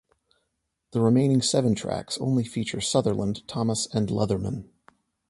[0.93, 4.67] The remaining seven tracks only feature Sutherland, Thomas, and Leatherman.